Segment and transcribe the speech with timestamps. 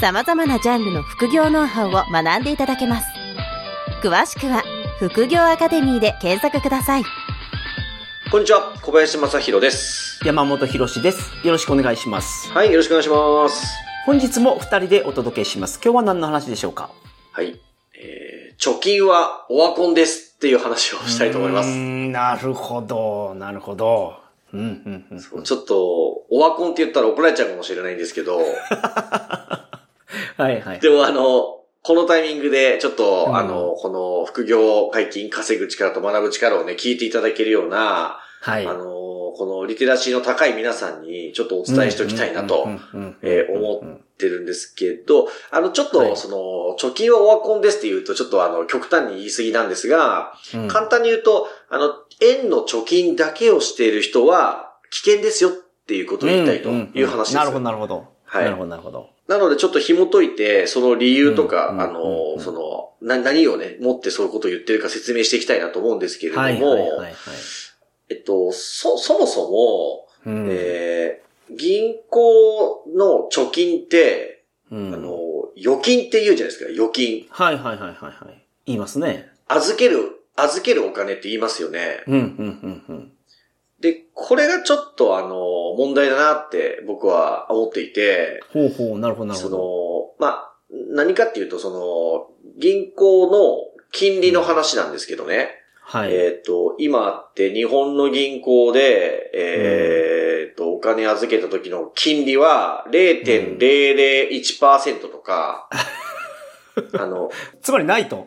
[0.00, 3.06] 様々なジャンルの副業ノウハウを学んでいただけます。
[4.00, 4.62] 詳しくは
[5.00, 7.02] 副業アカデミーで検索ください。
[8.30, 10.20] こんにちは、小林正宏です。
[10.24, 11.32] 山本博史です。
[11.44, 12.48] よろしくお願いします。
[12.52, 13.76] はい、よろしくお願いします。
[14.06, 15.80] 本日も二人でお届けします。
[15.82, 16.90] 今日は何の話でしょうか？
[17.32, 17.58] はい。
[18.00, 21.70] えー、貯金はオワコンですっていう話をしたいと思います。
[21.70, 24.14] うーんなるほど、なるほど。
[24.54, 25.42] うん、うん、うん。
[25.42, 28.40] ちょっと、オワコンって言ったら怒られちゃうかもしれないんですけど、
[30.38, 30.80] はい、はい。
[30.80, 38.66] でもあの、このタイミングで、ちょっと、うんあの、この副業解禁、稼ぐ力と学ぶ力をね、聞いていただけるような、はい。
[38.66, 42.68] あの、このリテラシーの高い皆さんに、ちょっとお伝えしておきたいなと、
[43.22, 57.34] えー思ってるんですけど、あの、ちょっと、はいその、貯金はオワコンですって言うと、ちょっとあの、極端に言い過ぎなんですが、うん簡単に言うと、あの、円の貯金だけをしている人は、危険ですよっていうことを言いたいという話です。
[57.36, 58.17] なるほど、なるほど。
[58.28, 59.10] はいなるほど、なるほど。
[59.26, 67.12] なので、ちょっと紐解いて、その理由とか、うんあうんうんの、その、な、何をね、持ってそういうことを言ってるか説明していきたいなと思うんですけれども、はい、はい、はい、はい。
[68.10, 75.16] えっと、そ、そもそも、うんえー銀行の貯金って、うんあの、
[75.56, 77.26] 預金って言うじゃないですか、預金。
[77.30, 77.94] はい、はい、はい、はい。
[77.94, 79.30] はい言いますね。
[79.46, 82.04] 預ける、預けるお金って言いますよね。
[82.06, 83.07] うん、うん、うん、うん。
[83.80, 89.58] で、これがちょっとあの、問題だなって僕は思っていて、ほうほう、なるほど、なるそほど。
[89.58, 90.52] の、まあ、
[90.90, 93.56] 何かっていうと、その、銀行の
[93.92, 95.54] 金利の話なんですけどね。
[95.80, 96.14] はい。
[96.14, 105.70] えっ、と、今って日本の銀行で、えっ、と、お金預けた時の金利は0.001%とか、
[106.94, 107.30] あの、
[107.62, 108.26] つまりないと。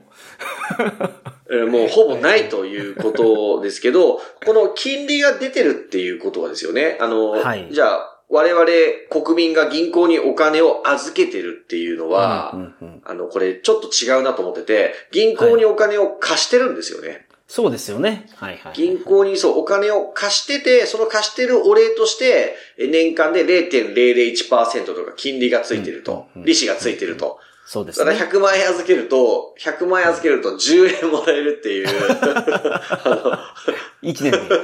[1.49, 6.97] えーもうほぼないということですけど、 この金利が出てるっていうことはですよね。
[7.01, 8.65] あの、はいじゃあ、我々
[9.09, 17.27] 国民が銀行にお金を預けてるっていうのは、うんうんうんあの、これちょっと違うなと思ってて、銀行にお金を貸してるんですよね。
[17.51, 18.29] そうですよね。
[18.35, 18.73] はい、はい。
[18.73, 27.39] 銀行にそう、お金を貸してて、その貸してるお礼として、え年間で0.001%とか金利がついてると、利子がついてると。
[27.65, 28.23] そうですだからね。
[28.25, 33.55] 100万円預けると、100万円預けると10円もらえるっていう、あ
[34.01, 34.37] 一年で。
[34.39, 34.47] の、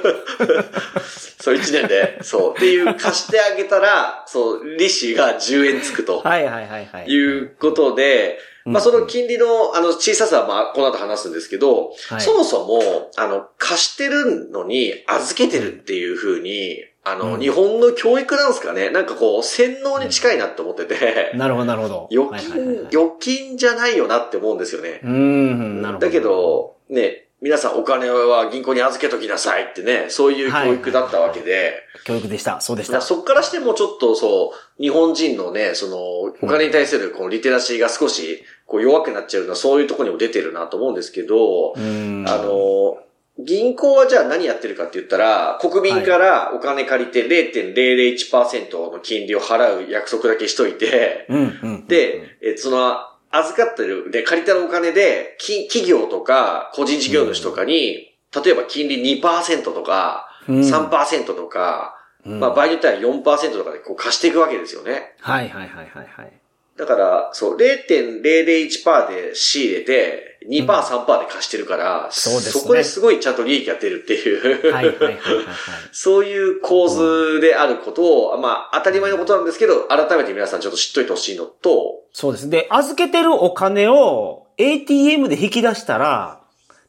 [1.40, 6.20] そう1年で、そう、っていう貸してあげたら、そう、利子が10円つくと。
[6.20, 7.06] はい、はい、はい、はい。
[7.08, 18.90] いうことで、うんまあその金利のあの小ささはまあこの後話すんですけど、はいそもそも、あの、貸してるのに預けてるっていう風に、あの、うん日本の教育なんですかね？
[18.90, 22.08] なんかこう、洗脳に近いなって思ってて、なるほど、なるほど。
[22.12, 25.02] 預はいはいはいはい、金預金じゃないよなって思うんですよね。
[25.04, 26.06] うーん、なるほど。
[26.08, 32.60] だけど、ね、皆さんお金は銀行に預けときなさいってね、そういう教育だったわけで、教育でした。
[32.62, 33.00] そうでした。
[33.02, 35.98] そっからしてもちょっとそう、日本人のね、その、
[36.42, 41.74] お金に対するこのリテラシーが少し、こう弱くなっちゃうのはそういうところにも出てるなと思うんですけど。
[41.78, 42.98] あ、の、
[43.40, 51.88] 銀行はじゃあ何やってるかって言ったら、国民からお金借りて0.001%の金利を払う約束だけしといて、うん、うん。
[51.88, 52.98] で、えその、
[53.30, 65.16] 預かってる、で、借りたお金で、き企業とか、個人事業主とかに、例えば金利2%とか、うん、3%とか、うんまあ場合によっては4%とかでこう貸していくわけですよね。
[65.22, 66.34] はい、はい、はい、はい、はい。
[66.78, 75.46] だから、そう、0.001%で仕入れて、2%、3%で貸してるから、そうですねこですごいちゃんと利益が出るっていう、はい、はい、はい、はいはい。
[75.92, 82.50] そういう構図であることを、まあ当たり前のことなんですけど、改めて皆さんちょっと知っといてほしいのと、そうです。
[82.50, 86.42] で、預けてるお金を ATM で引き出したら、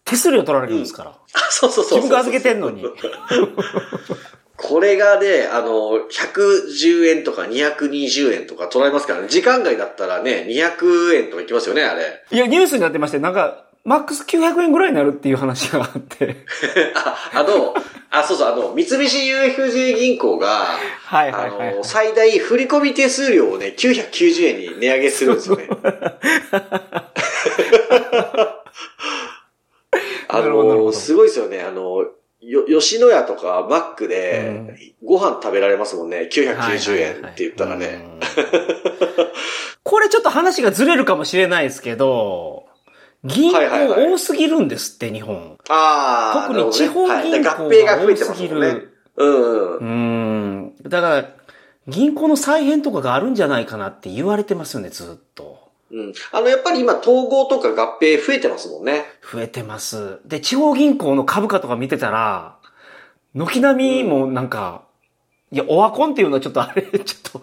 [0.05, 1.11] 手数料取られるんですから。
[1.11, 1.15] う
[1.51, 1.99] そうそうそう。
[1.99, 2.85] 自分が預けてんのに。
[4.59, 9.29] これがね、あの、110円とか220円とか取られますからね。
[9.29, 12.25] 時間外だったらね、200円とかいきますよね、あれ。
[12.33, 16.45] いや、ニュースになってまして、なんか、マックス900円ぐらいになるっていう話があって。
[16.97, 17.73] あ、あの、
[18.11, 20.67] あ、そうそう、あの、三菱 UFJ 銀行が、
[21.05, 25.69] はいあの、最大振込手数料をね、990円に値上げするんですよね。
[30.27, 31.63] あの、すごいですよね。
[31.63, 32.05] あの、
[32.41, 36.29] よ、予吉野家とかマックで、ご飯食べられますもんね。
[36.33, 38.05] 990円って言ったらね。
[39.83, 42.67] これちょっと話がずれるかもしれないですけど、
[43.25, 45.59] 銀行多すぎるんですって、日本。
[45.69, 46.49] ああ。
[46.49, 48.93] 特に地方銀行が多すぎる。
[49.17, 49.77] うん。
[49.79, 50.75] うん。
[50.83, 51.31] だから、
[51.89, 55.48] 銀行の再編とかがあるんじゃないかなって言われてますよね、ずっと。
[55.91, 56.13] うん。
[56.33, 59.05] あの、やっぱり今、統合とか合併増えてますもんね。
[59.33, 60.19] 増えてます。
[60.25, 62.57] で、地方銀行の株価とか見てたら、
[63.35, 64.83] 軒並みもなんか、
[65.51, 67.43] うん、いや、オワコンっていうのはちょっとあれ、ちょっと、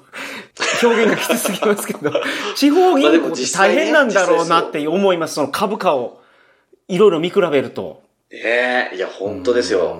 [0.87, 2.11] 表現がきつすぎますけど、
[2.55, 6.21] 地方銀行って大変なんだろうなって思います、その株価を。
[6.87, 8.03] いろいろ見比べると。
[8.29, 9.97] ええいや、本当ですよ。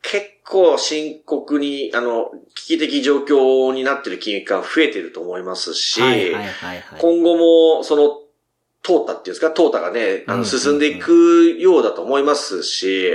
[0.00, 6.00] 結構深刻に、あの、危機的状況になってる金融機関増えてると思いますし、
[7.00, 8.18] 今後も、その、
[8.82, 13.12] 淘汰っていうんですか、淘汰がね、あの、進んでいくようだと思いますし、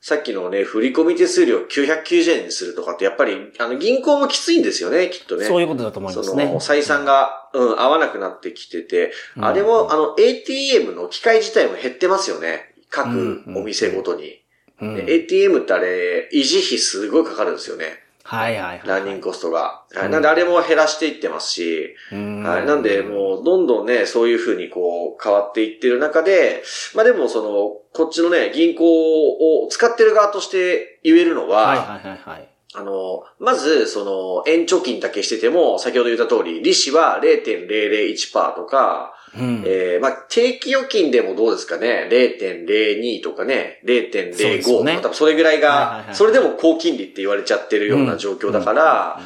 [0.00, 5.44] さっきのね、振込手数料990円にするとかって、やっぱり、あの、銀行もきついんですよね、きっとね。
[5.44, 6.46] そういうことだと思いますね。
[6.46, 12.74] その、採算が、うん、合わなくなってきてて、あれも、あの、ATM の機械自体も減ってますよね。
[12.90, 14.24] 各お店ごとに。
[14.24, 14.38] うん、
[14.82, 18.02] ATM ってあれ、維持費すごいかかるんですよね。
[18.24, 19.82] はいはいはい、ランニングコストが。
[19.94, 22.16] はい、なんであれも減らしていってますし、は
[22.62, 26.62] い、なんでもうどんどんね、そういうふうにこう変わっていってる中で、
[26.94, 32.48] まあでもその、こっちのね、銀行を使ってる側として言えるのは、はいはいはいはい。
[32.74, 49.20] あの、まず、その、円貯金だけしてても、先ほど言った通り、利子は0.001%とか、うん、えー、まあ、定期預金でもどうですかね、0.02とかね、0.05とか、ね、多分それぐらいが、それでも高金利って言われちゃってるような状況だから、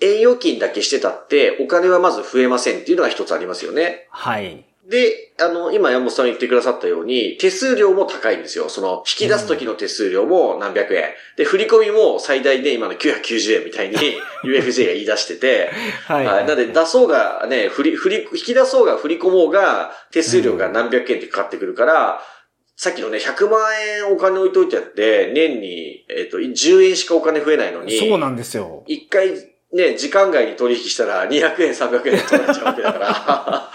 [0.00, 4.06] 円預金だけしてたって、お金はまず増えませんっていうのが一つありますよね。
[4.10, 4.64] はい。
[4.88, 8.68] で、あの、今山本さん言ってくださったように、手数料も高いんですよ。
[8.68, 11.06] その、引き出す時の手数料も何百円。
[11.36, 13.96] で、振り込みも最大で今の990円みたいに
[14.44, 15.70] UFJ が言い出してて、
[16.06, 16.44] はい、はい。
[16.46, 22.18] なので、出そうがね、振り、振り、引き出そうが振り込もうが、手数料が何百円ってかかってくるから、うん、
[22.76, 23.62] さっきのね、100万
[23.98, 27.98] 円お金置いといてあって、年に、えっ、ー、と、10円しかお金増えないのに。
[27.98, 28.84] そうなんですよ。
[28.86, 29.30] 一回、
[29.72, 33.70] ね、時間外に取引したら200円、300円取られちゃうわけだから。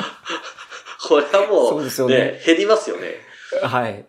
[1.07, 2.41] これはもう、そうですよね。
[2.45, 3.15] 減りますよね。
[3.63, 4.05] はい。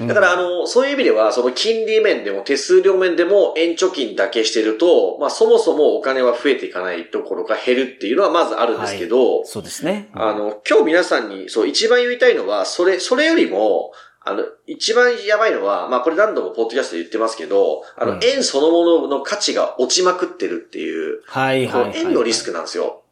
[0.00, 10.10] だから、あの、そういう意味では、その金利面でも手数料面でも円貯金だけしてると、まあそもそもお金は増えていかないところが減るっていうのはまずあるんですけど、はい、そうですね。
[10.14, 23.02] あの、今日皆さんに、そう、一番言いたいのは、それ、それよりも、あの、一番やばいのは、まあこれ何度もポッドキャストで言ってますけど、あの、うん、円そのものの価値が落ちまくってるっていう、はいはいはい、はい、円のリスクなんですよ。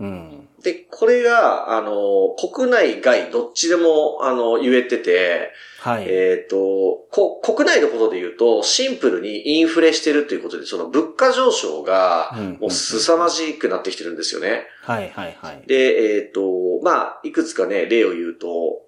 [0.00, 0.45] うん。
[0.66, 6.06] で、これが、あの、国内外どっちでも、あの、言えてて、はい。
[6.08, 14.64] えっ、ー、と、こ、国内のことで言うと、シンプルにインフレしてるということで、その物価上昇が、もう凄まじくなってきてるんですよね。
[14.82, 15.62] はいはいはい。
[15.68, 16.40] で、えっ、ー、と、
[16.82, 18.82] まあ、いくつかね、例を言うと、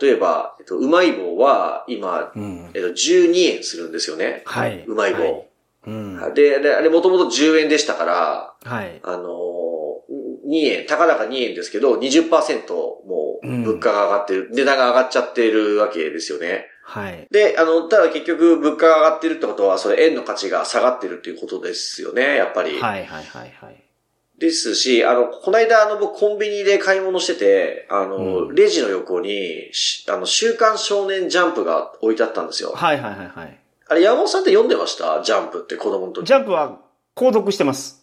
[0.00, 4.42] 例えば、えっと、うまい棒は今、うん、えっと、12円するんですよね。
[4.46, 4.84] はい。
[4.84, 5.22] うまい棒。
[5.22, 5.46] はい
[5.86, 9.00] うん、で、であれもともと10円でしたから、はい。
[9.02, 9.49] あの
[10.50, 16.66] 2円、たかだか2円ですけど、20%もう物価が上がってる、うん、値段が上がっちゃってるわけですよね。
[16.82, 17.28] はい。
[17.30, 22.80] で、あの、ただ結局物価が上がってるってことは、それ円の価値が下がってるっていうことですよね、やっぱり。
[22.80, 23.84] はいはいはいはい。
[24.38, 29.70] ですし、あの、この間、あの、僕、コンビニで買い物してて、あの、うん、レジの横に、
[30.08, 32.72] あの、週刊少年ジャンプが置いてあったんですよ。
[32.74, 33.60] はいはいはいはい。
[33.86, 35.22] あれ、山本さんって読んでました？
[35.22, 36.26] ジャンプって子供の時。
[36.26, 36.80] ジャンプは、
[37.14, 38.02] 購読してます。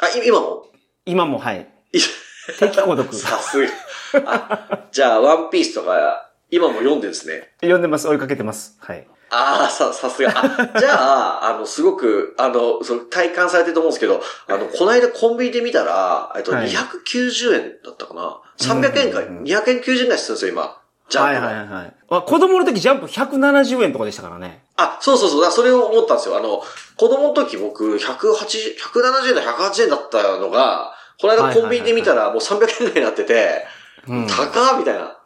[0.00, 0.66] あ、今も？
[1.04, 1.68] 今も、はい。
[2.00, 3.12] 定期購読。
[3.14, 4.88] さすが。
[4.92, 7.52] じゃあ、ワンピースとか、今も読んでるんですね。
[7.60, 8.06] 読んでます。
[8.08, 8.76] 追いかけてます。
[8.80, 9.06] はい。
[9.30, 10.30] ああ、さ、さすが。
[10.78, 18.40] じゃあ、 あの、すごく、あの、その体感されてると思うんですけど、あの、この間コンビニで見たら、えっと、290円だったかな。
[18.58, 20.76] 300円か、290円ぐらいするんですよ、今。
[21.08, 21.44] ジャンプ。
[21.44, 21.94] はいはいはい。
[22.10, 24.62] あ、子供の時ジャンプ170円とかでしたからね。
[24.76, 25.50] あ、そうそうそう。
[25.50, 26.36] それを思ったんですよ。
[26.36, 26.62] あの、
[26.96, 33.66] 子供の時僕、180、170円だ、180円だったのが、この間コンビニで見たらもう300円ぐらいになってて、
[34.06, 35.18] 高みたいな。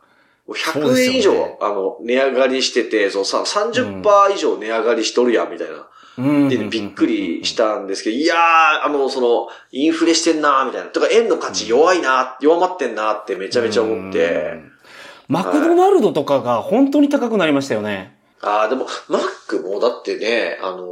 [0.49, 4.03] 100円以上、ね、あの、値上がりしてて、そうさ、30%
[4.35, 6.49] 以上値上がりしとるやん、みたいな。
[6.49, 8.39] で、びっくりしたんですけど、いやー、
[8.87, 10.89] あの、その、インフレしてんなー、みたいな。
[10.89, 14.63] とか、円の価値弱いな、弱まってんなってめちゃめちゃ思って。
[15.29, 18.19] マクドナルドとかが本当に高くなりましたよね。
[18.41, 20.89] ああ、でも、マックもだってね、あのー、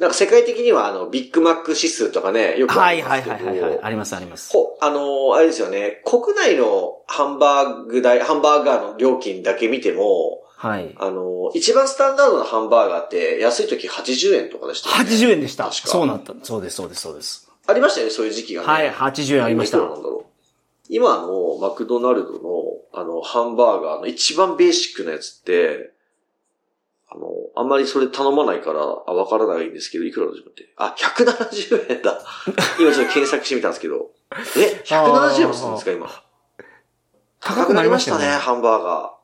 [0.00, 3.34] なんか世界的にはあの、ビッグマック指数とかね、よくありますけど。
[3.34, 4.50] はいはいはいはい、ありますあります。
[4.50, 10.94] こあのー、あれですよね、国内のハンバーグ代、ハンバーガーの料金だけ見ても、はい。
[10.98, 15.10] あの、一番スタンダードなハンバーガーって安い時80円とかでしたよね。
[15.10, 15.64] 80円でした。
[15.64, 16.34] 確かそうなった。
[16.42, 17.50] そうです、そうです、そうです。
[17.66, 18.66] ありましたよね、そういう時期がね。
[18.66, 20.30] はい、80円ありましたなんだろう。
[20.88, 22.60] 今のマクドナルドの
[22.92, 25.92] あの、ハンバーガーの一番ベーシックなやつって、
[27.12, 27.26] あの、
[27.56, 30.72] あんまりそれ頼まないから、あ、わからないんですけど、いくらだと思って。
[30.76, 32.20] あ、170円だ。
[32.78, 34.10] 今ちょっと検索してみたんですけど。
[34.56, 36.08] え、170円もするんですか、今？
[37.40, 39.14] 高くなりましたよねハンバーガ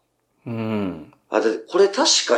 [0.46, 1.12] うん。
[1.30, 1.36] ー。
[1.36, 2.34] あ、で、これ確か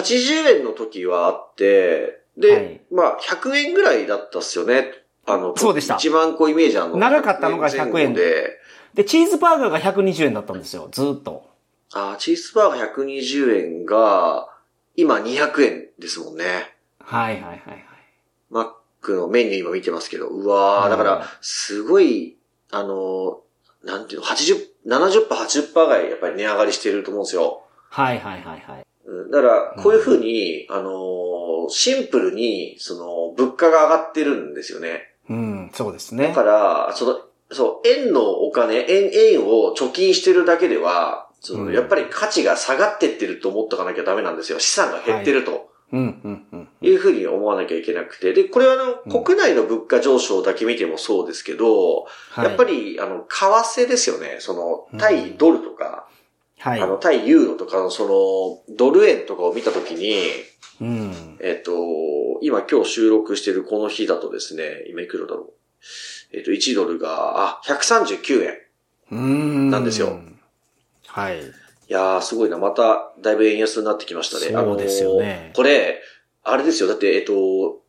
[0.00, 4.92] 180円の時はあって、で、はいまあ、100円ぐらいだったっすよね。
[5.26, 6.96] あの、そうでした一番こうイメージあるの。
[6.98, 8.58] 長かったのが100円で。
[8.94, 11.53] で、チーズバーガーが120円だったんですよ、ずーっと。
[11.94, 14.48] あーチーズバーガー120円が、
[14.96, 16.74] 今200円ですもんね。
[16.98, 17.84] はいはいはいはい。
[18.50, 18.68] マッ
[19.00, 22.36] クのメニュー今見てますけど、うわー、うんだから、すごい、
[22.72, 23.40] あの、
[23.84, 27.62] なんていうの、80、70%、80%ぐらいやっぱり値上がりしてると思うんですよ。
[27.90, 28.86] はいはいはいはい。
[29.06, 29.46] うんだか
[29.76, 35.14] ら、こういうふうに、あの、シンプルに、その、物価が上がってるんですよね。
[35.28, 36.34] うん、そうですねだ。
[36.34, 37.20] から、その、
[37.52, 44.58] そう、円のお金、円、円を貯金してるだけでは、その、うんやっぱり価値が下がってってると思っとかなきゃダメなんですよ。
[44.58, 45.70] 資産が減ってると。
[45.92, 46.68] うん、うん、うん。
[46.80, 48.32] いうふうに思わなきゃいけなくて。
[48.32, 54.38] で、これはあの、うん国内の物価上昇だけ見てもそうですけど、はいやっぱ、り、あの、為替ですよね。
[54.40, 56.08] その、対ドルとか、
[56.58, 56.80] はい。
[56.80, 60.24] あの、対ユーロとかのその、ドル円とかを見たときに、
[60.80, 61.36] うん。
[61.40, 61.72] えっと、
[62.40, 65.52] 今今日収録してるこの日だとですね、今いくらだろう。
[66.32, 68.58] えっと、1ドルが、あ、139円。
[69.12, 69.70] うん。
[69.70, 70.18] なんですよ。
[71.14, 71.38] はい。
[71.38, 71.42] い
[71.86, 72.58] やー、すごいな。
[72.58, 74.46] また、だいぶ円安になってきましたね。
[74.52, 76.02] そうですよねあのーこれ、
[76.42, 76.88] あれですよ。
[76.88, 77.80] だって、えっと、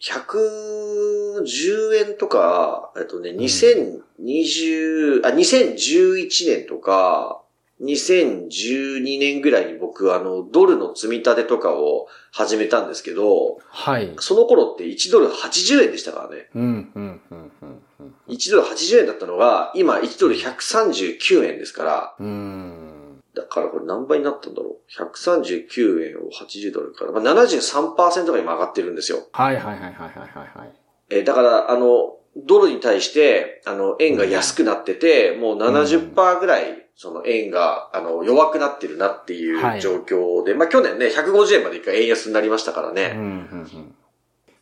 [0.00, 6.28] 110円とか、えっとね、2020、あ、2011
[6.58, 7.40] 年とか、
[7.80, 14.12] 2012年ぐらいに僕、あの、ドルの積み立てとかを始めたんですけど、はい。
[14.18, 16.50] その頃って1ドル80円でしたからね。
[16.54, 17.82] うん、うん、うん、うんうん。
[18.28, 23.22] 1ドル80円だったのが、今1ドル139円ですから、うん。
[23.34, 29.28] だからこれ何倍になったんだろう ?139 円を80ドルから、まあ、73%が今上がってるんですよ。
[29.32, 30.72] はい、はい、はい、はい、はい、はい。
[31.10, 43.12] えーだから、あの、ドルに対して、あの、円が安くなってて、もう70%ぐらい、その円が、あの、弱くなってるなっていうはい状況で、まあ去年ね、150円まで一回円安になりましたからうん、ね。
[43.14, 43.24] うん、う
[43.62, 43.94] ん。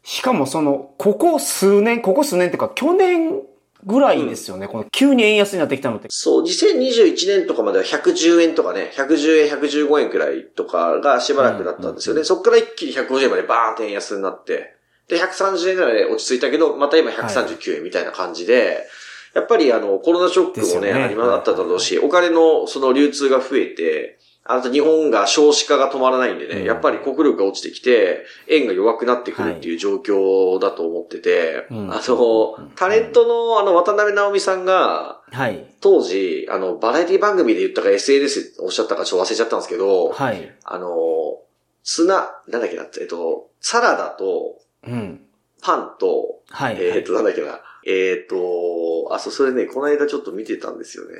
[0.04, 3.40] しかもその、ここ数年、ここ数年っていうか、去年
[3.86, 4.68] ぐらいですよね。
[4.68, 6.08] この急に円安になってきたのって。
[6.10, 12.22] そう、2021年とかまでは110円とかね、110円、115円くらいとかがしばらくだったんですよね。
[12.22, 14.74] そこから一気に150円までバーンって円安になって、
[15.08, 18.86] で、130円ぐらいで落ち着いたけど、また今139円みたいな感じで、
[19.34, 35.66] やっぱりあの、コロナショックもね、ねありまっただろうし、お金のその流通が増えて、あと日本が少子化が止まらないんでね、うんやっぱり国力が落ちてきて、円が弱くなってくるっていう状況だと思ってて、うんあの、タレントのあの、渡辺直美さんが、はい。
[35.80, 40.54] 当時、あの、バラエティ番組で言ったか SNS でおっしゃったかちょっと忘れちゃったんですけど、はい。
[40.64, 41.38] あの、
[41.82, 45.20] ツナ、なんだっけな、えっと、サラダとうん。
[45.62, 46.76] パンと、はい。
[46.78, 51.14] えっと、なんだっけな、えっと、あ、そう、それね、この間ちょっと見てたんですよね。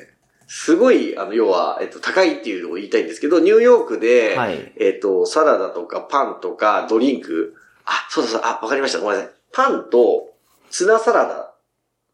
[0.46, 4.72] すごい、あの、要は、えっと、高いっていうのを言いたいんですけど、ニューヨークで、はい。
[4.76, 9.32] えっと、サラダとかパンとかドリンク、あ、そうだそうだ、あ、わかりました、ごめんなさい。
[9.52, 10.34] パンと
[10.70, 11.54] ツナサラダ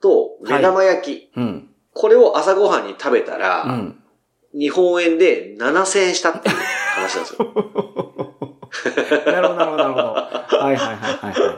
[0.01, 1.69] と目玉焼き、うん。
[1.93, 4.03] これを朝ごはんに食べたら、うん。
[4.53, 7.55] 日本円で7000円したっていう話なんですよ。
[9.33, 10.05] なるほど、なるほど、なるほど。
[10.05, 11.57] はいはいはいはい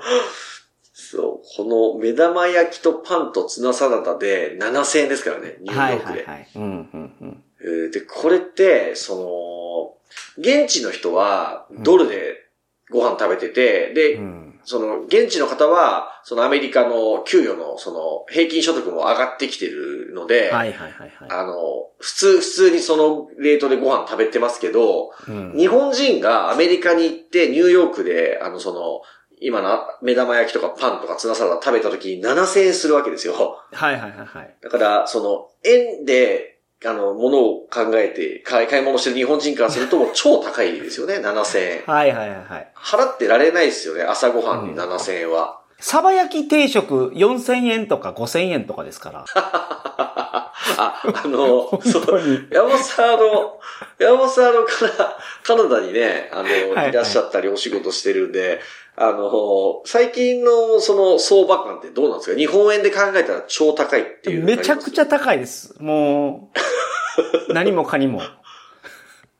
[1.16, 1.24] はい。
[1.24, 1.64] そう。
[1.64, 6.24] この目玉焼きとパンとツナサラダで7000円ですからね、ニューはいヨークで。
[6.24, 6.48] はいはい。
[6.56, 7.44] うん、うん、うん。
[7.60, 9.94] えーで、これって、その、
[10.38, 12.42] 現地の人はドルで
[12.90, 14.42] ご飯食べてて、で、うん。
[14.64, 21.28] その、現地の方は、そのアメリカの給与の、その、平均所得も上がってきてるので、はいはいはいはい。
[21.30, 21.54] あの、
[21.98, 29.02] 普通、普通にそのレートでご飯食べてますけど、うん日本人がアメリカに行ってニューヨークで、あの、その、
[29.42, 33.34] 今の目玉焼きとかパンとかツナサラダ食べた時に7000円するわけですよ。
[33.72, 34.56] はいはいはいはい。
[34.62, 41.82] だから、その、円で、あの、物を考えて買い、買い物してる日本人からするともう超高いですよね、7000円。
[41.86, 42.72] はいはいはいはい。
[42.76, 45.60] 払ってられないですよね、朝ごはんにうん7000円は。
[45.78, 49.24] サバ焼き定食4000円とか5000円とかですから。
[49.34, 52.48] あ、あの、そう。
[52.50, 53.60] 山本さん、あの、
[53.98, 58.60] 山本さん、あの、カナカナダにね、あの、はいいらっしゃったりお仕事してるんで、
[58.94, 62.36] あの、最近のその相場感ってどうなんですか？
[62.38, 64.44] 日本円で考えたら超高いっていう。
[64.44, 65.74] めちゃくちゃ高いです。
[65.82, 66.50] も
[67.48, 68.20] う、 何もかにも。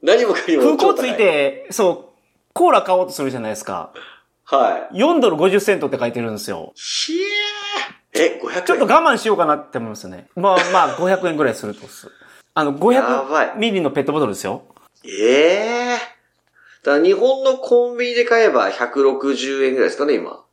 [0.02, 3.92] 何もかにも空港着いて、そう、コーラ買おうとするじゃないですか。
[4.44, 4.96] はい。
[4.96, 6.72] 4ドル50セントって書いてるんですよ。
[6.74, 7.12] ひ
[8.14, 8.38] えー。
[8.38, 8.62] え、500円？
[8.64, 10.28] ちょっと我慢しようかなって思いますよね。
[10.34, 12.10] まあまあ、500円ぐらいするとす。
[12.54, 14.62] あの、やばい500ミリのペットボトルですよ。
[15.04, 16.21] ええ
[16.84, 20.44] だから日本のコンビニで買えば160円ぐらいですかね、今。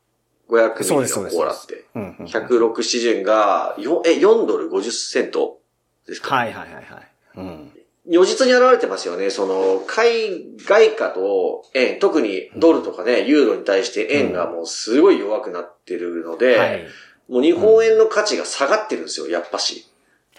[0.48, 1.84] 500ミリのコーラって。
[1.94, 2.26] うんうん。
[2.26, 5.58] 160、70円が、よえ、4ドル50セント
[6.06, 6.34] ですか？
[6.34, 7.08] はいはいはいはい。
[7.36, 7.72] うん。
[8.06, 9.30] 如実に現れてますよね。
[9.30, 16.86] その、海外貨と円、特にドルとかね、ユーロに対して円がもうすごい弱くなってるので、はい。
[17.28, 19.86] もう日本円の価値が下がってるんですよ、やっぱし。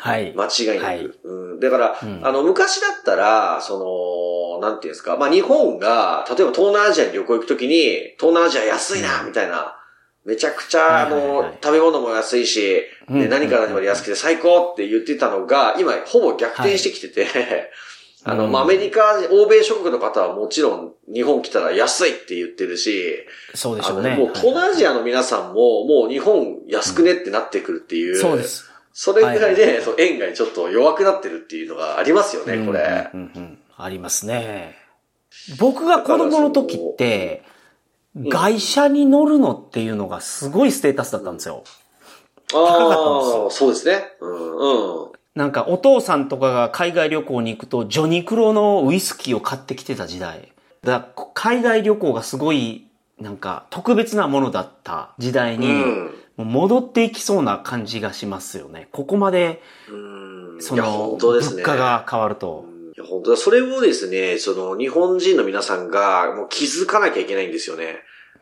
[0.01, 0.33] はい。
[0.35, 0.85] 間違いなく。
[0.85, 9.77] はいうん、だから、うんあの、昔だったら、その、なんていうんですか、まあ、日本が、例えば東南アジアに旅行行くときに、東南アジア安いな、みたいな、
[10.25, 17.27] めちゃくちゃ、あはいはいはいの、食べ物も安いし、うんで何から何まで安くて最高って言ってたのが、今、ほぼ逆転してきてて、
[18.23, 24.15] あの、うんまあ、アメリカ、欧米諸国の方はもちろん、日本来たら安いって言ってるし、あの、そうでしょうね。
[24.15, 28.15] もう東南アジアの皆さんも、もう日本安くねってなってくるっていう。
[28.15, 28.70] そうです。
[28.93, 33.09] それぐらいはいで、そう円がちょっと弱くなってるっていうのがありますよね、これ。
[33.13, 34.75] うんうんうんありますね。
[35.57, 37.51] 僕が子供の時って、ん
[38.29, 41.63] 外車に乗るのっていうのがすごいステータスだったんですよ。
[42.51, 44.03] 高かったんですあよあ、そうですね。
[44.19, 45.11] うん、うん。
[45.33, 50.51] なんかお父さんとかが海外旅行に行くと、ジョニクロのウイスキーを買ってきてた時代。
[50.83, 55.85] だ海外旅行がすごい、なんか特別なものだった時代に、
[56.43, 58.87] 戻っていきそうな感じがしますよね。
[58.91, 59.61] ここまで、
[60.59, 61.63] その、本当ですね。
[61.63, 62.65] 物価が変わると。
[62.95, 63.37] いや、本当だ。
[63.37, 67.99] それをですね、その、日本人の皆さんが、もう気づかなきゃいけないんですよね。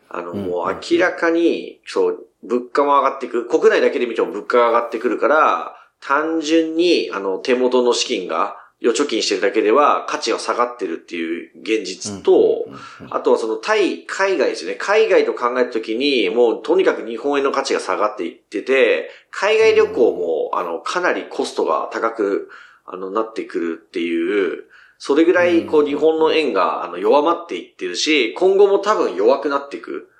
[0.08, 3.46] あの、うんもう明らかに、そう、物価も上がっていく。
[3.46, 12.66] 国内だけで見ても物価が上がってくるから、単純に、あの、手元の資金が、預貯金してるだけでは価値が下がってるっていう現実と、
[13.10, 14.76] あとはその対、海外ですよね。
[14.76, 22.50] 海外と考えたときに、もうとにかく日本円の価値が下がっていってて、海外旅行も、あの、かなりコストが高く、
[22.86, 24.64] あの、なってくるっていう、
[24.98, 30.10] それぐらい、こう、うん日本の円が、あの、弱まっていってるし、今後も多分弱くなっていく。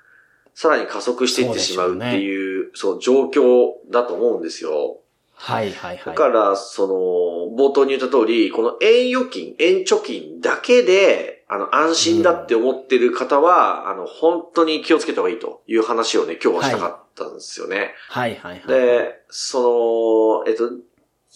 [0.53, 5.00] さらに加速していってしまうっていう、そう、状況だと思うんですよ。
[5.41, 6.05] はいはいはい。
[6.05, 17.93] だから、その、冒頭に言った通り、この円預金、円貯金だけで、あの、安心だって思ってる方は、あの、本当に気をつけた方がいいという話をね、今日はしたかったんですよね。
[18.09, 18.67] はいはいはい。
[18.67, 20.69] で、その、えっと、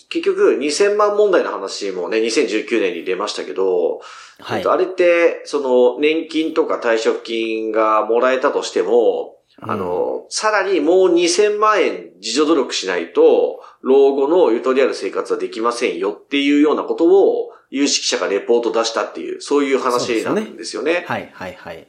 [0.09, 4.01] 結局、2000万問題の話もね、2019年に出ましたけど、
[4.39, 21.05] はいえっと、あれって、その、年金とか退職金がもらえたとしても、あの、さらにもう2000万円自助努力しないと、老後のゆとりある生活はできませんよっていうようなことを、有識者がレポート出したっていう、そういう話なんですよね。
[21.07, 21.87] はいはいはい。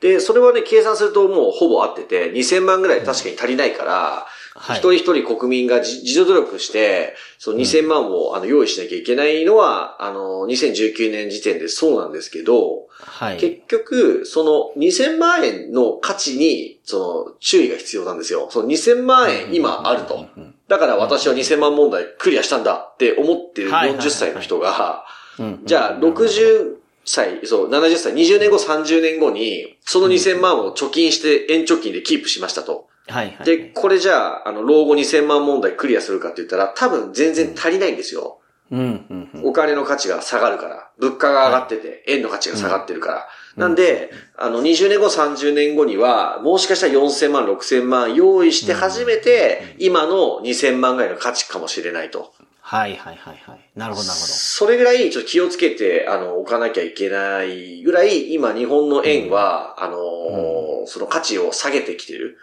[0.00, 4.78] で、それはね、計算するともうほぼ合ってて、2000万ぐらい確かに足りないから、はい。
[4.78, 13.36] 一人一人国民が自自助努力して、その2000万を、あの用意しなきゃいけないのは、あの、2019年時点でそうなんですけど、はい。
[13.38, 18.48] 結局、その2000万円の価値に、その注意が必要なんですよ。
[18.50, 20.26] その2000万円今あると。
[20.36, 25.06] うんだから私は2000万問題クリアしたんだって思ってるはいはいはいはい40歳の人が、
[25.38, 26.74] うんじゃあ60
[27.08, 32.88] 歳、そう、70歳、20年後、30年後に、その2000万を貯金して円貯金でキープしましたと。
[33.08, 33.46] はいはい。
[33.46, 38.40] で、これじゃあ、あの、老後2000万問題クリアするかって言ったら、多分全然足りないんですよ。
[38.70, 38.82] うんう
[39.14, 39.46] んうん。
[39.46, 40.90] お金の価値が下がるから。
[40.98, 43.28] 物価が上がってて、円の価値が下がってるから。
[43.56, 52.34] なんで、あの、20年後、30年後には、もしかしたら4000万、6000万用意して初めて、今の2000万ぐらいの価値かもしれないと。
[52.60, 53.60] はいはいはいはい。
[53.74, 54.32] なるほどなるほど。
[54.32, 62.38] それぐらい、ちょっと気をつけて、あの、置かなきゃいけないぐらい、今、日本の円は、あのーその価値を下げてきてる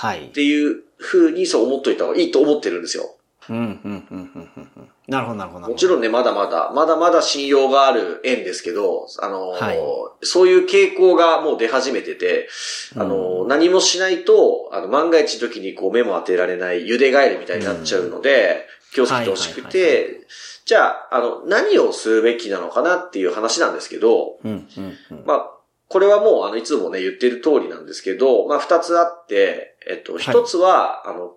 [0.00, 0.28] はいっ。
[0.30, 3.16] ていう風にそう思っといた方がいいと思ってるんですよ。
[3.50, 3.74] うんうんうん
[4.10, 4.88] うんうんうん。
[5.08, 5.68] なるほどなるほど。
[5.68, 9.78] もちろんね、まだまだ、まだまだ信用がある円ですけど、あのーはい
[10.22, 12.48] そういう傾向がもう出始めてて、
[12.96, 20.26] あのー何もしないと、あの、万が一の時にこう目も当てられない茹でガエルみたいになっちゃうので、気をつけてほしくはいはいて、
[20.64, 25.24] じゃあ、あの、何をするべきなのかなっていう話なんですけど、うんうんうん。
[25.26, 25.50] まあ、
[25.90, 31.34] これはもう、あの、いつもね、言ってる通りなんですけど、まあ、二つあって、えっと、一つは、あの、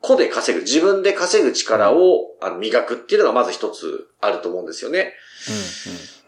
[0.00, 5.14] 個で稼ぐ、自分で稼ぐ力を、あの磨くっていうのがまず一つあると思うんですよね。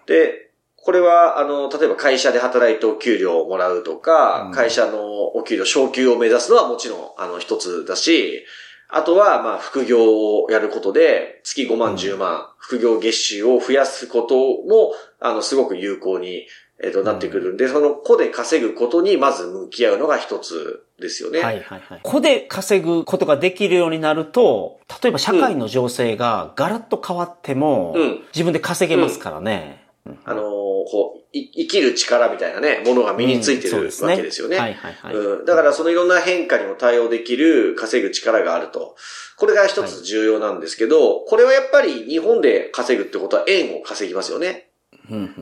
[0.07, 4.53] で、これは、あの、例えば会社で働いてお給料をもらうとか、うん。
[4.53, 8.45] 会社のお給料、昇給を目指すのはもちろん、あの、一つだし、
[8.89, 9.99] あとは、まあ、副業
[10.45, 16.47] をやることで、月5万、10万、副業月収を増やすことも、あの、すごく有効に、
[16.83, 21.41] えっ、と、なってくるんで、その個で稼ぐことにまず向き合うのが一つですよね。
[21.41, 22.01] はいはいはい。
[22.03, 29.85] 個で稼ぐことができるようになると、例えば社会の情勢がガラッと変わっても、うん自分で稼げますからね。
[30.25, 34.57] あのーこう、い生きる力みたいなね、ものが身についてるわけですよね。
[34.57, 35.15] はいはいはい。
[35.15, 38.97] うん、だからそのいろんな変化にも対応できる稼ぐ力があると。
[39.37, 44.66] これが一つ重要なんですけど、これはやっぱり日本で稼ぐってことは円を稼ぎますよね。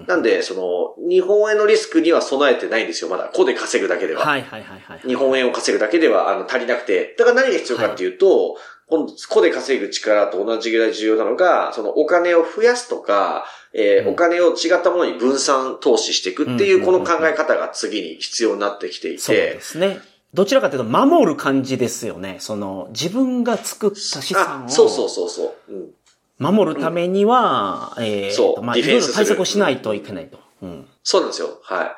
[0.07, 3.31] なんで、その、日本円のリスクには備えてないんですよ、まだ。
[3.33, 4.25] 個で稼ぐだけでは。
[4.25, 5.01] はいはいはいはい。
[5.07, 7.15] 日本円を稼ぐだけではあの足りなくて。
[7.19, 20.01] だから何が必要かっていうと、今度、個で稼ぐ力と同じぐらい重要なのが、そのお金を増やすとか、えーうんお金を違ったものに分散投資していくっていう、うんこの考え方が次に必要になってきていそうでて、すね。
[20.35, 22.37] どちらかというと、守る感じですよね。
[22.41, 24.69] その、自分が作った資産あ、を。
[24.69, 25.73] そうそうそうそう。
[25.73, 25.91] うん
[26.39, 30.39] 守るためには、えーそうまあ、ディフェンスするいろいろ対策をしないといけないと。
[30.63, 30.89] うん。
[31.03, 31.61] そうなんですよ。
[31.63, 31.97] はい。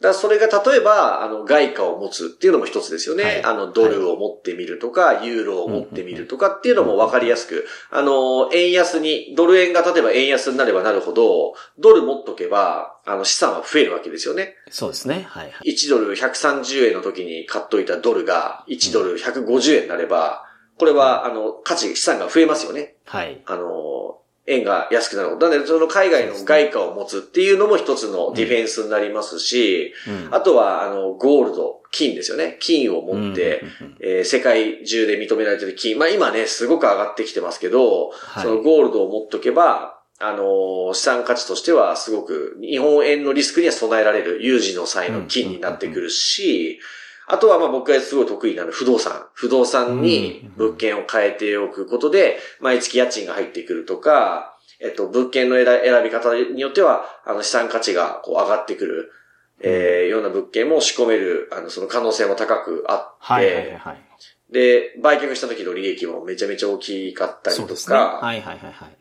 [0.00, 3.24] だからそれが例えば、あの、外貨を持つっていうのも一つですよね。
[3.24, 14.54] はいあの、ドルを持ってみるとか、ユーロを持ってみるとかっていうのも分かりやすく、あの、円安に、ドル円が例えば円安になればなるほど、ドル持っとけば、あの、資産は増えるわけですよね。
[14.70, 15.26] そうですね。
[15.28, 15.72] はいはい。
[15.72, 20.47] 1ドル130円の時に買っといたドルが、1ドル150円になれば、
[20.78, 22.94] これは、あの、価値、資産が増えますよね。
[23.04, 23.40] はい。
[23.46, 25.36] あの、円が安くなる。
[25.36, 32.58] なので、その海外の外貨を持つっていうのも一つのディフェンスになりますし、うんあとは、あの、ゴールド、金ですよね。
[32.60, 35.98] 金を持って、うんうんうんえー世界中で認められてる金。
[35.98, 46.80] まあ今ね、すごく上がってきてますけど、はいそのゴールドを持っとけば、あのー資産価値としてはすごく日本円のリスクには備えられる有事の際の金になってくるし、
[47.30, 49.26] あとはまあ僕がすごい得意なの不動産。
[49.34, 59.12] 不動産に物件を変えておくことで、毎月家賃が入ってくるとか、えっと、物件の選選び方によっては、あの資産価値がこう上がってくる。
[59.60, 64.04] えーような物件も仕込める、あの、その可能性も高くあって、はいはいはいはい。
[64.52, 67.96] で、売却した時の利益もめちゃめちゃ大きかったりとそうですね。
[67.96, 68.96] か、はいはいはいはい。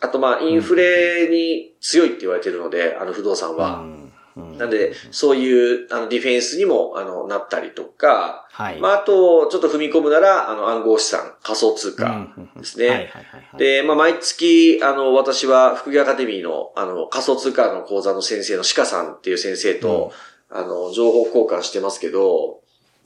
[0.00, 3.78] あとまあ、インフレに強いって言われてるので、あの不動産は。
[3.78, 4.03] うんうん
[4.36, 8.80] なんで、そういう、あの、ディフェンスにも、あの、なったりとか、はい。
[8.80, 12.88] まあ、あと、ちょっと踏み込むなら、あの、暗号資産、仮想通貨ですね。
[12.88, 13.58] はいはいはいはい。
[13.58, 20.12] で、まあ、毎月、あの、私は、副業アカデミーの、あの、仮想通貨の講座の先生の鹿さんっていう先生と、
[20.50, 22.60] あの、情報交換してますけど、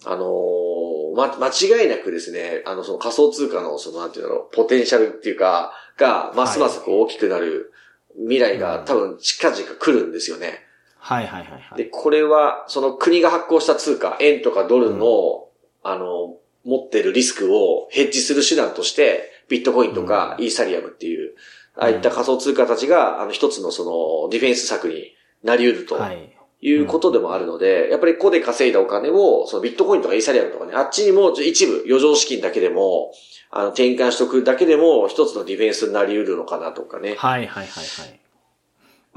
[0.04, 7.72] あのーま、間違いなくですね、あの、その仮想通貨の、その、なんていうんだろう、ポテンシャルっていうか、が、ますますこう大きくなる
[8.16, 10.60] 未来が多分近々来るんですよね。
[11.08, 11.78] はいはいはいはい。
[11.78, 15.48] で、これは、その国が発行した通貨、円とかドルの、
[15.82, 21.34] あの、持ってるリスクをヘッジする手段として、ビットコインとかイーサリアムっていう、
[21.76, 25.94] ああいった仮想通貨たちが、あの、一つのその、ディフェンス策になり得ると。
[25.94, 26.34] はい。
[26.60, 33.12] いうことでもあるので、やっぱりここで稼いだお金を、そのビットコインとかイーサリアムとかね、あっちにも一部余剰資金だけでも、
[33.52, 37.14] あの、転換しとくだけでも一つのディフェンスになり得るのかなとかね。
[37.16, 38.20] はいはいはいはい。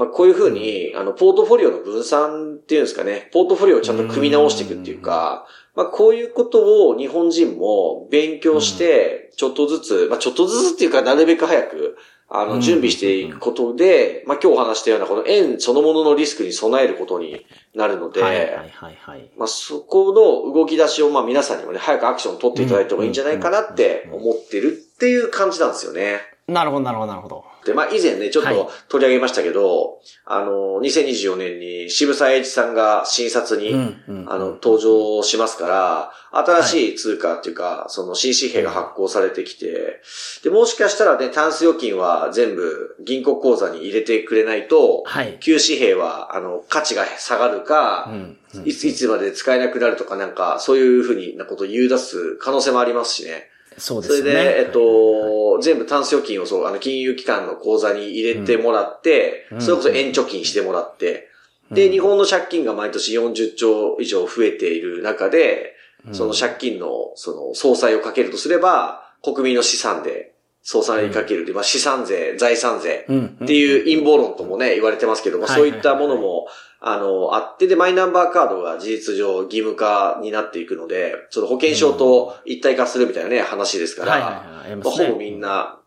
[0.01, 11.97] まあ、こういうふうに、あの、ポートフォリオの分散っていうんですかね、ポートフォリオをちゃんと組み直していくっていうか、まあ、こういうことを日本人も勉強して、ちょっとずつ、まあ、ちょっとずつっていうか、なるべく早く、
[12.29, 19.31] あの、うん準備していくことで、まあ、今日お話したようなこの円そのもののリスクに備えることになるので、はいはいはいはい。
[19.37, 26.21] まあ、そこの動き出しを、まあ、皆さんにもね、早くアクションを取っていただいた方がいいんじゃないかなって思ってるっていう感じなんですよね。
[26.51, 27.45] なるほどなるほどなるほど。
[27.65, 40.01] で、まあ、以前ね、ちょっはいと取り上げましたけど、あの、2024年に渋沢栄一さんが診察に、うんうんあの、登場しますから、新しい通貨っていうか、その新紙幣が発行されてきて、
[40.43, 45.37] で、もしかしたらね、タンス預金は全部銀行口座に入れてくれないと、はい。
[45.39, 53.50] 旧紙幣は、あの、価値が下がるか、うんうんいつ、いつまで使えなくなるとかなんか、そういうふうになことを言い出す可能性もありますしね。
[53.81, 54.19] そうですね。
[54.19, 59.61] それで、えっと、全部タンス預金をそう、あの、金融機関の口座に入れてもらって、うん。
[59.61, 61.29] それこそ円貯金してもらって、
[61.71, 65.73] で、日本の借金が毎年40兆以上増えている中で、
[66.11, 73.37] その借金の、その、総裁をかけるとすれば、国民の資産で、総裁にかけるで、まあ、資産税、財産税うん。
[73.43, 75.55] っていう陰謀論ともね、言われてますけども、はい。
[75.55, 76.47] そういったものも、
[76.83, 85.79] あの、あって、で、マイナンバーカードが事実上義務化になっていくので、その保険証と一体化するみたいなね、話ですから、ほぼみんな、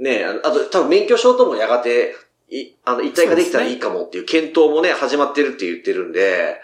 [0.00, 2.16] ね、あと多分免許証ともやがて、
[2.48, 6.60] いあの、一体化できたらいいかもっていう検討もね、始まってるって言ってるんで、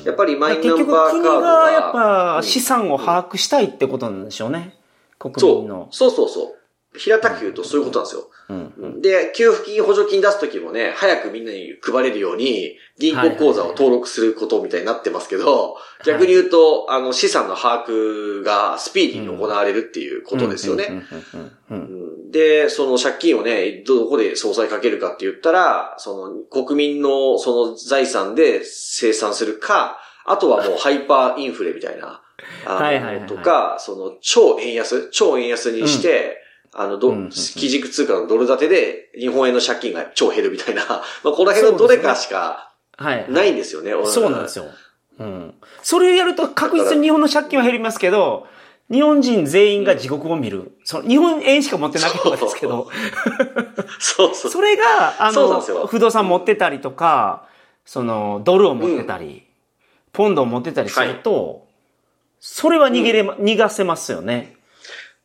[0.00, 4.74] うんやっぱりマイナ結局ンバーカード国が、がやっぱ資産を把握したいってことなんでしょうね。
[5.20, 5.86] 国そう民の。。
[5.92, 6.54] そうそうそう。
[6.96, 8.30] 平たく言うとそういうことなんですよ。
[8.48, 9.02] うん。
[9.02, 20.86] で、給付金、補助金出すときもね、早くみんなに配れるように、銀行口座を登録することみたいになってますけど、逆に言うと、あの、資産の把握がスピーディーに行われるっていうことですよね。
[20.88, 32.20] うんうんうんうんうんで、その借金をね、どこで総裁かけるかって言ったら、その国民のその財産で生産するか、あとはもうハイパーインフレみたいな、
[32.66, 36.37] あ はいはいはいはいの、とか、その超円安超円安にして、
[36.72, 40.84] あの、ど、うんうんうん基軸通貨のドル建てで日本円の借金が超減るみたいな、
[41.24, 43.26] まあ、この辺のどれかしかはい。
[43.28, 43.92] ないんですよね。
[44.06, 44.66] そうなんですよ。
[45.18, 45.54] うん。
[45.82, 48.46] それをやると確実に日本の借金は減りますけど、
[48.90, 50.72] 日本人全員が地獄を見る。
[50.84, 52.88] その日本円しか持ってなければですけど、
[53.98, 54.50] そうそう。
[54.52, 57.44] それが、あの不動産持ってたりとか、
[57.84, 59.44] その、ドルを持ってたり、
[60.12, 61.66] ポンドを持ってたりすると、
[62.40, 64.57] それは逃げれま、逃がせますよね。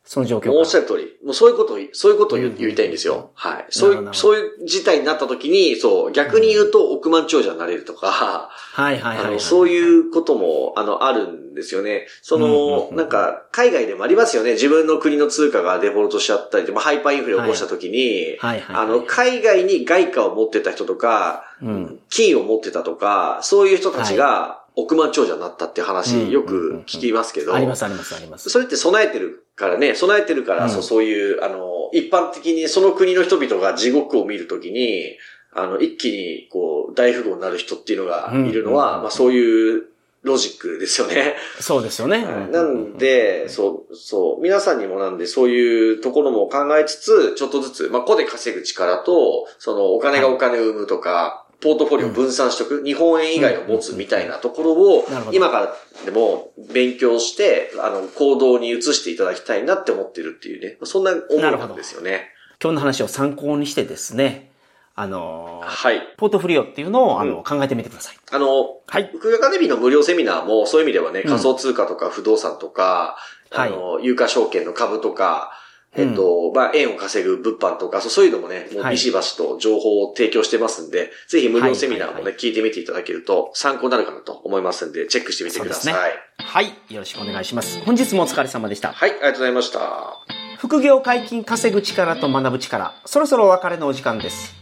[0.04, 1.16] その状況おっしゃる通り。
[1.24, 3.30] もうそういうことを、そういうことを言いたいんですよ。
[3.34, 3.66] はい。
[3.70, 9.26] そういう、そういう事態になった時に、そう、逆に言うと億万長者になれるとか、はいはいはいはい。
[9.28, 12.06] あの、そういうことも、あの、あるんですよね。
[12.20, 14.52] その、うんなんか、海外でもありますよね。
[14.52, 21.98] 自分の国の通貨がデフォルトしちゃったり、まあ、ハイパーインフレを起こした時に、はいはいはいあの、海外に外貨を持ってた人とか、うん。
[22.10, 28.50] 金を持ってたとか、そういう人たちが億万長者になったっていううん話、よく聞きますけど、ありますありますあります。
[28.50, 35.16] それって備えてるからね、備えてるから、うんそうそういう、あの、一般的にその国の人々が地獄を見るときに、
[35.52, 39.84] あの、一気に、こう、大富豪になる人っていうのがいるのは、うんまあそういう
[40.24, 41.36] ロジックですよね。
[41.60, 42.24] そうですよね。
[42.50, 55.74] なんで、そう、そう、皆さんにもなんでそういうところも考えつつ、ちょっとずつ、まあ、個で稼ぐ力と、そのお金がお金を生むとか、ポートフォリオを分散しとく、日本円以外を持つみたいなところを今から
[56.04, 62.28] でも勉強して、あの、行動に移していただきたいなって思ってるっていうね、そんな思いなんですよね。
[62.62, 64.52] 今日の話を参考にしてですね、
[64.94, 66.02] あのーはい。
[66.18, 67.42] ポートフリオっていうのを、あの、うん。
[67.42, 68.16] 考えてみてください。
[68.30, 69.10] あの、はい。
[69.12, 71.28] 福井アカデミーの無料セミナーもそういう意味ではね、うん。
[71.28, 73.16] 仮想通貨とか不動産とか、
[73.50, 73.70] はい。
[73.70, 75.52] あの、有価証券の株とか、
[75.96, 85.94] えっと、まあ、円を稼ぐ物販とか、そういうのもね、もうはいビシバシと情報を提供してますんで、ぜひ無料セミナーもね、はいはい聞いてみていただけると参考になるかなと思いますんで、チェックしてみてください。
[85.94, 86.08] そうで
[86.46, 86.66] すはい。
[86.92, 87.80] よろしくお願いします。
[87.84, 88.92] 本日もお疲れ様でした。
[88.92, 90.24] はい、ありがとうございました。
[90.58, 92.94] 副業解禁稼ぐ力と学ぶ力。
[93.04, 94.54] そろそろお別れのお時間です。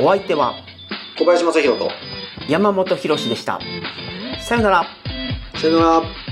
[0.00, 0.54] お相手は
[1.18, 1.90] 小林正宏と、
[2.48, 3.60] 山本博史でした。
[4.40, 4.86] さよなら。
[5.54, 6.31] さよなら。